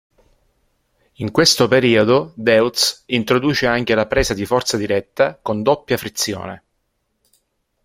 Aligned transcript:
In 1.17 1.29
questo 1.29 1.67
periodo 1.67 2.33
Deutz 2.35 3.03
introduce 3.05 3.67
anche 3.67 3.93
la 3.93 4.07
presa 4.07 4.33
di 4.33 4.47
forza 4.47 4.75
diretta 4.75 5.37
con 5.39 5.61
doppia 5.61 5.95
frizione. 5.95 6.63